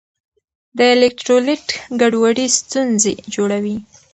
[0.77, 1.67] د الیکټرولیټ
[2.01, 3.77] ګډوډي ستونزې جوړوي.